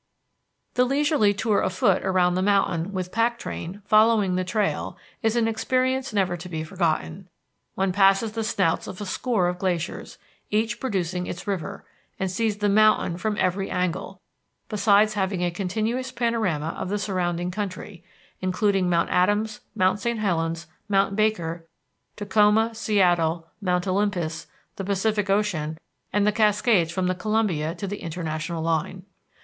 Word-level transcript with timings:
The 0.73 0.83
leisurely 0.83 1.31
tour 1.31 1.61
afoot 1.61 2.01
around 2.03 2.33
the 2.33 2.41
mountain, 2.41 2.91
with 2.91 3.11
pack 3.11 3.37
train 3.37 3.83
following 3.85 4.33
the 4.33 4.43
trail, 4.43 4.97
is 5.21 5.35
an 5.35 5.47
experience 5.47 6.11
never 6.11 6.35
to 6.35 6.49
be 6.49 6.63
forgotten. 6.63 7.29
One 7.75 7.91
passes 7.91 8.31
the 8.31 8.43
snouts 8.43 8.87
of 8.87 8.99
a 8.99 9.05
score 9.05 9.47
of 9.47 9.59
glaciers, 9.59 10.17
each 10.49 10.79
producing 10.79 11.27
its 11.27 11.45
river, 11.45 11.85
and 12.19 12.31
sees 12.31 12.57
the 12.57 12.67
mountain 12.67 13.19
from 13.19 13.37
every 13.39 13.69
angle, 13.69 14.19
besides 14.69 15.13
having 15.13 15.41
a 15.43 15.51
continuous 15.51 16.11
panorama 16.11 16.69
of 16.79 16.89
the 16.89 16.97
surrounding 16.97 17.51
country, 17.51 18.03
including 18.39 18.89
Mount 18.89 19.11
Adams, 19.11 19.59
Mount 19.75 19.99
St. 19.99 20.17
Helens, 20.19 20.65
Mount 20.89 21.15
Baker, 21.15 21.67
Tacoma, 22.15 22.73
Seattle, 22.73 23.47
Mount 23.61 23.85
Olympus, 23.85 24.47
the 24.77 24.83
Pacific 24.83 25.29
Ocean, 25.29 25.77
and 26.11 26.25
the 26.25 26.31
Cascades 26.31 26.91
from 26.91 27.05
the 27.05 27.13
Columbia 27.13 27.75
to 27.75 27.85
the 27.85 27.97
international 28.01 28.63
line. 28.63 29.03